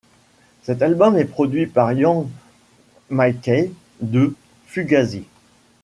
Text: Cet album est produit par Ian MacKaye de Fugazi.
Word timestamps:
Cet 0.63 0.81
album 0.81 1.15
est 1.15 1.25
produit 1.25 1.67
par 1.67 1.93
Ian 1.93 2.27
MacKaye 3.11 3.71
de 3.99 4.33
Fugazi. 4.65 5.25